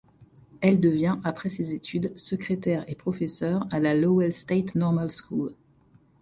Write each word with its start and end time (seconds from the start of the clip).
Elle 0.61 0.79
devient, 0.79 1.19
après 1.23 1.49
ses 1.49 1.75
études, 1.75 2.11
secrétaire 2.17 2.83
et 2.87 2.95
professeur 2.95 3.67
à 3.69 3.77
la 3.77 3.93
Lowell 3.93 4.33
State 4.33 4.73
Normal 4.73 5.11
School. 5.11 5.53